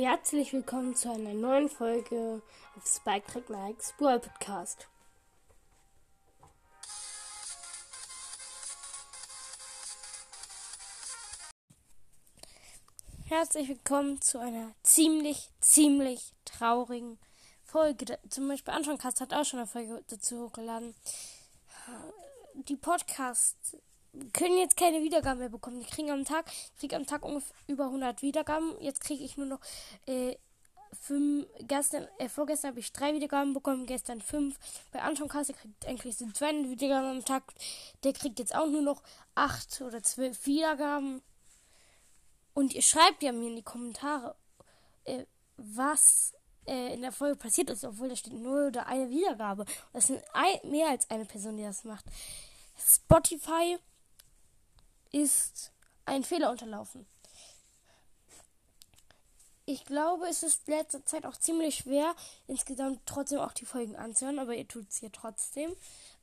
Herzlich 0.00 0.52
willkommen 0.52 0.94
zu 0.94 1.10
einer 1.10 1.34
neuen 1.34 1.68
Folge 1.68 2.40
auf 2.76 2.86
Spike 2.86 3.26
Track 3.26 3.50
Nikes 3.50 3.92
Brawl 3.98 4.20
Podcast. 4.20 4.86
Herzlich 13.26 13.68
willkommen 13.68 14.22
zu 14.22 14.38
einer 14.38 14.70
ziemlich, 14.84 15.50
ziemlich 15.58 16.32
traurigen 16.44 17.18
Folge. 17.64 18.20
Zum 18.28 18.46
Beispiel 18.46 18.74
Anfangcast 18.74 19.20
hat 19.20 19.34
auch 19.34 19.44
schon 19.44 19.58
eine 19.58 19.66
Folge 19.66 20.04
dazu 20.06 20.44
hochgeladen. 20.44 20.94
Die 22.54 22.76
Podcasts 22.76 23.76
können 24.32 24.58
jetzt 24.58 24.76
keine 24.76 25.02
Wiedergaben 25.02 25.38
mehr 25.38 25.48
bekommen. 25.48 25.80
Ich 25.80 25.90
kriege 25.90 26.12
am 26.12 26.24
Tag, 26.24 26.46
kriege 26.78 26.96
am 26.96 27.06
Tag 27.06 27.24
ungefähr 27.24 27.54
über 27.66 27.84
100 27.84 28.22
Wiedergaben. 28.22 28.80
Jetzt 28.80 29.00
kriege 29.00 29.22
ich 29.22 29.36
nur 29.36 29.46
noch 29.46 29.60
äh, 30.06 30.36
fünf, 31.00 31.46
gestern, 31.60 32.06
äh, 32.18 32.28
vorgestern 32.28 32.70
habe 32.70 32.80
ich 32.80 32.92
drei 32.92 33.14
Wiedergaben 33.14 33.54
bekommen, 33.54 33.86
gestern 33.86 34.20
fünf. 34.20 34.58
Bei 34.92 35.02
Anton 35.02 35.28
Kasse 35.28 35.52
kriegt 35.52 35.86
eigentlich 35.86 36.16
sind 36.16 36.36
zwei 36.36 36.52
Wiedergaben 36.52 37.10
am 37.10 37.24
Tag. 37.24 37.42
Der 38.04 38.12
kriegt 38.12 38.38
jetzt 38.38 38.54
auch 38.54 38.66
nur 38.66 38.82
noch 38.82 39.02
acht 39.34 39.80
oder 39.80 40.02
zwölf 40.02 40.46
Wiedergaben. 40.46 41.22
Und 42.54 42.74
ihr 42.74 42.82
schreibt 42.82 43.22
ja 43.22 43.32
mir 43.32 43.48
in 43.48 43.56
die 43.56 43.62
Kommentare, 43.62 44.34
äh, 45.04 45.24
was 45.56 46.34
äh, 46.66 46.94
in 46.94 47.02
der 47.02 47.12
Folge 47.12 47.36
passiert 47.36 47.70
ist, 47.70 47.84
obwohl 47.84 48.08
da 48.08 48.16
steht 48.16 48.32
null 48.32 48.68
oder 48.68 48.86
eine 48.86 49.10
Wiedergabe. 49.10 49.64
Das 49.92 50.08
sind 50.08 50.22
ein, 50.32 50.70
mehr 50.70 50.88
als 50.88 51.08
eine 51.10 51.24
Person, 51.24 51.56
die 51.56 51.62
das 51.62 51.84
macht. 51.84 52.04
Spotify 52.76 53.78
ist 55.12 55.72
ein 56.04 56.24
Fehler 56.24 56.50
unterlaufen. 56.50 57.06
Ich 59.66 59.84
glaube, 59.84 60.26
es 60.28 60.42
ist 60.42 60.66
letzter 60.66 61.04
Zeit 61.04 61.26
auch 61.26 61.36
ziemlich 61.36 61.76
schwer, 61.76 62.14
insgesamt 62.46 63.00
trotzdem 63.04 63.40
auch 63.40 63.52
die 63.52 63.66
Folgen 63.66 63.96
anzuhören, 63.96 64.38
aber 64.38 64.54
ihr 64.54 64.66
tut 64.66 64.88
es 64.88 64.96
hier 64.96 65.12
trotzdem. 65.12 65.74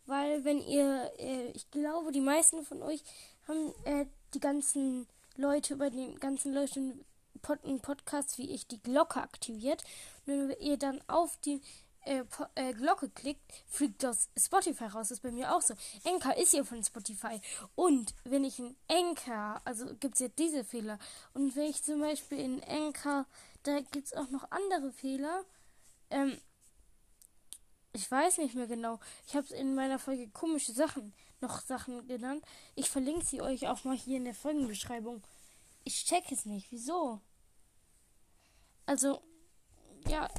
Weil 0.08 0.44
wenn 0.44 0.60
ihr, 0.60 1.12
äh, 1.20 1.52
ich 1.52 1.70
glaube, 1.70 2.12
die 2.12 2.22
meisten 2.22 2.66
von 2.66 2.82
euch 2.82 3.04
haben 3.48 3.74
äh, 3.86 4.06
die 4.34 4.40
ganzen 4.40 5.08
Leute 5.36 5.76
über 5.76 5.90
den 5.90 6.20
ganzen 6.20 6.54
Leuten 6.54 7.06
Pod 7.42 7.60
Podcasts 7.84 8.40
wie 8.40 8.50
ich 8.50 8.66
die 8.66 8.82
Glocke 8.82 9.22
aktiviert. 9.22 9.84
Und 10.26 10.50
wenn 10.50 10.60
ihr 10.60 10.78
dann 10.78 11.00
auf 11.08 11.38
die 11.38 11.62
äh, 12.06 12.24
äh, 12.56 12.74
Glocke 12.74 13.10
klickt, 13.10 13.42
fliegt 13.68 14.04
das 14.04 14.30
Spotify 14.38 14.86
raus. 14.86 15.10
Das 15.10 15.12
ist 15.12 15.22
bei 15.22 15.32
mir 15.32 15.54
auch 15.56 15.62
so. 15.62 15.74
Enker 16.04 16.38
ist 16.38 16.52
hier 16.52 16.64
von 16.64 16.84
Spotify. 16.84 17.42
Und 17.76 18.14
wenn 18.24 18.44
ich 18.44 18.60
in 18.60 18.76
Enker, 18.88 19.62
also 19.66 19.88
gibt 19.96 20.16
es 20.16 20.20
ja 20.22 20.28
diese 20.28 20.64
Fehler. 20.64 21.00
Und 21.34 21.56
wenn 21.56 21.70
ich 21.70 21.84
zum 21.84 22.00
Beispiel 22.00 22.40
in 22.40 22.62
Enker, 22.64 23.26
da 23.64 23.80
gibt 23.80 24.08
es 24.08 24.14
auch 24.14 24.30
noch 24.30 24.50
andere 24.52 24.92
Fehler. 24.92 25.44
Ähm, 26.10 26.40
ich 27.94 28.10
weiß 28.10 28.38
nicht 28.40 28.56
mehr 28.56 28.68
genau. 28.68 29.00
Ich 29.28 29.36
habe 29.36 29.54
in 29.56 29.74
meiner 29.74 30.00
Folge 30.00 30.30
komische 30.30 30.74
Sachen, 30.74 31.14
noch 31.42 31.62
Sachen 31.62 32.08
genannt. 32.08 32.44
Ich 32.76 32.90
verlinke 32.90 33.26
sie 33.26 33.42
euch 33.42 33.68
auch 33.68 33.84
mal 33.84 33.98
hier 33.98 34.18
in 34.18 34.26
der 34.26 34.36
Folgenbeschreibung. 34.36 35.24
Ich 35.84 36.06
check 36.06 36.32
es 36.32 36.46
nicht. 36.46 36.72
Wieso? 36.72 37.22
Also, 38.86 39.22
ja, 40.08 40.30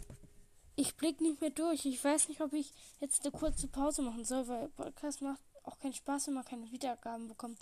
ich 0.77 0.95
blick 0.95 1.21
nicht 1.21 1.41
mehr 1.41 1.51
durch. 1.51 1.85
Ich 1.87 2.03
weiß 2.03 2.29
nicht, 2.29 2.41
ob 2.41 2.53
ich 2.53 2.73
jetzt 3.01 3.23
eine 3.23 3.33
kurze 3.33 3.67
Pause 3.67 4.03
machen 4.03 4.25
soll, 4.25 4.47
weil 4.47 4.69
Podcast 4.69 5.23
macht 5.23 5.41
auch 5.65 5.79
keinen 5.79 5.95
Spaß, 5.95 6.29
wenn 6.29 6.35
man 6.35 6.45
keine 6.45 6.71
Wiedergaben 6.71 7.29
bekommt. 7.29 7.59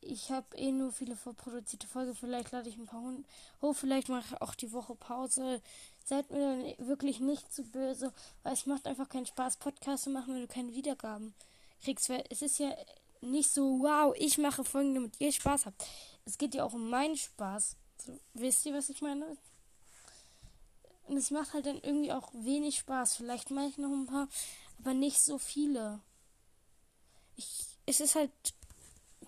Ich 0.00 0.30
habe 0.30 0.56
eh 0.56 0.70
nur 0.70 0.92
viele 0.92 1.16
vorproduzierte 1.16 1.86
Folgen. 1.86 2.14
Vielleicht 2.14 2.52
lade 2.52 2.68
ich 2.68 2.76
ein 2.76 2.86
paar 2.86 3.02
hoch. 3.62 3.74
Vielleicht 3.74 4.08
mache 4.08 4.34
ich 4.34 4.42
auch 4.42 4.54
die 4.54 4.72
Woche 4.72 4.94
Pause. 4.94 5.60
Seid 6.04 6.30
mir 6.30 6.38
dann 6.76 6.88
wirklich 6.88 7.20
nicht 7.20 7.52
zu 7.52 7.62
böse, 7.64 8.12
weil 8.42 8.52
es 8.52 8.66
macht 8.66 8.86
einfach 8.86 9.08
keinen 9.08 9.26
Spaß, 9.26 9.56
Podcast 9.56 10.04
zu 10.04 10.10
machen, 10.10 10.34
wenn 10.34 10.42
du 10.42 10.48
keine 10.48 10.72
Wiedergaben 10.72 11.34
kriegst. 11.82 12.08
Weil 12.08 12.24
es 12.30 12.42
ist 12.42 12.58
ja 12.58 12.72
nicht 13.20 13.50
so, 13.50 13.80
wow, 13.80 14.14
ich 14.16 14.38
mache 14.38 14.64
Folgen, 14.64 14.94
damit 14.94 15.20
ihr 15.20 15.32
Spaß 15.32 15.66
habt. 15.66 15.84
Es 16.24 16.38
geht 16.38 16.54
ja 16.54 16.64
auch 16.64 16.74
um 16.74 16.90
meinen 16.90 17.16
Spaß. 17.16 17.76
So, 18.04 18.18
wisst 18.34 18.66
ihr, 18.66 18.74
was 18.74 18.88
ich 18.90 19.02
meine? 19.02 19.36
Es 21.18 21.30
macht 21.30 21.52
halt 21.52 21.66
dann 21.66 21.80
irgendwie 21.82 22.12
auch 22.12 22.30
wenig 22.32 22.78
Spaß. 22.78 23.16
Vielleicht 23.16 23.50
mache 23.50 23.66
ich 23.66 23.78
noch 23.78 23.90
ein 23.90 24.06
paar, 24.06 24.28
aber 24.78 24.94
nicht 24.94 25.20
so 25.20 25.38
viele. 25.38 26.00
Ich, 27.36 27.64
es 27.86 28.00
ist 28.00 28.14
halt 28.14 28.30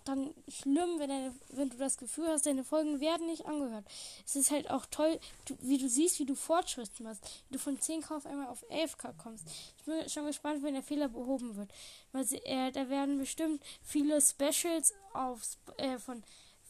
dann 0.04 0.34
schlimm, 0.48 0.98
wenn, 0.98 1.08
deine, 1.08 1.34
wenn 1.50 1.70
du 1.70 1.76
das 1.76 1.98
Gefühl 1.98 2.28
hast, 2.28 2.46
deine 2.46 2.64
Folgen 2.64 3.00
werden 3.00 3.26
nicht 3.26 3.46
angehört. 3.46 3.84
Es 4.24 4.36
ist 4.36 4.50
halt 4.50 4.70
auch 4.70 4.86
toll, 4.86 5.18
du, 5.46 5.56
wie 5.60 5.78
du 5.78 5.88
siehst, 5.88 6.18
wie 6.18 6.24
du 6.24 6.34
Fortschritte 6.34 7.02
machst, 7.02 7.22
wie 7.48 7.54
du 7.54 7.58
von 7.58 7.78
10k 7.78 8.16
auf 8.16 8.26
einmal 8.26 8.48
auf 8.48 8.64
11k 8.70 9.12
kommst. 9.18 9.46
Ich 9.76 9.84
bin 9.84 10.08
schon 10.08 10.26
gespannt, 10.26 10.62
wenn 10.62 10.74
der 10.74 10.82
Fehler 10.82 11.08
behoben 11.08 11.56
wird. 11.56 11.70
Weil 12.12 12.24
sie, 12.24 12.38
äh, 12.38 12.72
da 12.72 12.88
werden 12.88 13.18
bestimmt 13.18 13.62
viele 13.82 14.20
Specials 14.20 14.94
auf, 15.12 15.40
äh, 15.76 15.98
von 15.98 16.22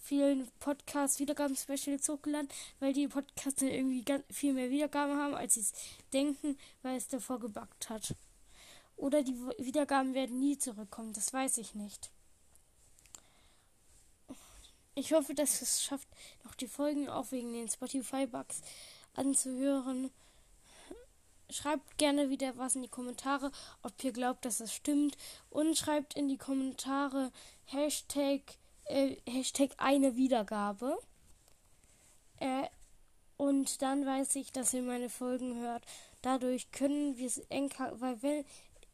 vielen 0.03 0.49
Podcasts 0.61 1.21
Wiedergaben-Specials 1.21 2.09
hochgeladen, 2.09 2.49
weil 2.79 2.93
die 2.93 3.09
Podcasts 3.09 3.63
irgendwie 3.63 4.03
ganz 4.03 4.25
viel 4.31 4.53
mehr 4.53 4.71
Wiedergaben 4.71 5.17
haben, 5.17 5.35
als 5.35 5.55
sie 5.55 5.61
es 5.61 5.73
denken, 6.13 6.59
weil 6.83 6.97
es 6.97 7.09
davor 7.09 7.39
gebackt 7.41 7.91
hat. 7.91 8.15
Oder 8.97 9.23
die 9.23 9.35
Wiedergaben 9.59 10.15
werden 10.15 10.39
nie 10.39 10.59
zurückkommen, 10.59 11.13
das 11.13 11.33
weiß 11.33 11.59
ich 11.59 11.75
nicht. 11.75 12.11
Ich 14.95 15.13
hoffe, 15.13 15.35
dass 15.35 15.63
es 15.63 15.83
schafft, 15.83 16.09
noch 16.45 16.55
die 16.55 16.67
Folgen 16.67 17.09
auch 17.09 17.31
wegen 17.31 17.53
den 17.53 17.69
Spotify-Bugs 17.69 18.61
anzuhören. 19.15 20.11
Schreibt 21.49 21.97
gerne 21.97 22.29
wieder 22.29 22.57
was 22.59 22.77
in 22.77 22.83
die 22.83 22.89
Kommentare, 22.89 23.51
ob 23.83 23.93
ihr 24.05 24.13
glaubt, 24.13 24.45
dass 24.45 24.59
das 24.59 24.75
stimmt. 24.75 25.17
Und 25.49 25.79
schreibt 25.79 26.15
in 26.15 26.29
die 26.29 26.37
Kommentare 26.37 27.33
Hashtag 27.65 28.43
äh, 28.91 29.17
Hashtag 29.29 29.71
eine 29.79 30.17
Wiedergabe. 30.17 30.99
Äh, 32.39 32.67
und 33.37 33.81
dann 33.81 34.05
weiß 34.05 34.37
ich, 34.37 34.53
dass 34.53 34.75
ihr 34.75 34.83
meine 34.83 35.09
Folgen 35.09 35.61
hört. 35.61 35.85
Dadurch 36.23 36.71
können 36.73 37.17
wir 37.17 37.27
es 37.27 37.39
enker, 37.49 37.99
weil 38.01 38.23
wenn 38.23 38.45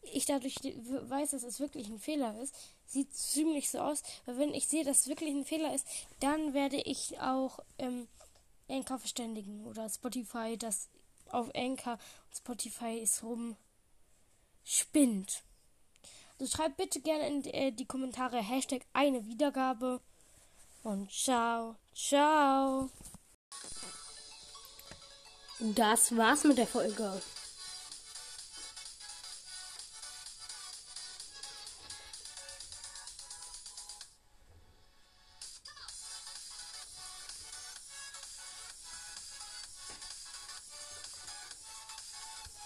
ich 0.03 0.27
dadurch 0.27 0.57
weiß, 0.63 1.33
dass 1.33 1.43
es 1.43 1.59
wirklich 1.59 1.89
ein 1.89 1.99
Fehler 1.99 2.41
ist, 2.41 2.55
sieht 2.87 3.13
ziemlich 3.15 3.71
so 3.71 3.79
aus, 3.79 4.03
weil 4.25 4.39
wenn 4.39 4.55
ich 4.55 4.69
sehe, 4.69 4.85
dass 4.85 5.01
es 5.01 5.09
wirklich 5.09 5.31
ein 5.35 5.45
Fehler 5.45 5.75
ist, 5.75 5.87
dann 6.21 6.55
werde 6.55 6.77
ich 6.77 7.19
auch 7.21 7.59
ähm, 7.79 8.07
Anchor 8.69 8.99
verständigen 8.99 9.65
oder 9.67 9.89
Spotify, 9.89 10.57
das 10.57 10.89
auf 11.31 11.53
Anchor 11.55 11.95
und 11.95 12.37
Spotify 12.37 12.99
ist 12.99 13.23
rum 13.23 13.57
spinnt. 14.65 15.43
Also 16.39 16.55
schreibt 16.55 16.77
bitte 16.77 17.01
gerne 17.01 17.27
in 17.27 17.45
äh, 17.45 17.73
die 17.73 17.87
Kommentare 17.87 18.39
Hashtag 18.39 18.83
eine 18.93 19.27
Wiedergabe. 19.27 20.01
Und 20.83 21.11
ciao, 21.11 21.77
ciao. 21.95 22.91
Das 25.59 26.17
war's 26.17 26.45
mit 26.45 26.59
der 26.59 26.67
Folge. 26.67 27.21